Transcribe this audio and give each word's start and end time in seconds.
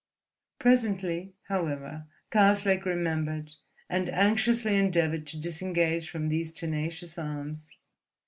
Presently, 0.57 1.35
however, 1.47 2.07
Karslake 2.31 2.85
remembered, 2.85 3.53
and 3.87 4.09
anxiously 4.09 4.75
endeavoured 4.75 5.27
to 5.27 5.37
disengage 5.39 6.09
from 6.09 6.27
these 6.29 6.51
tenacious 6.51 7.19
arms. 7.19 7.69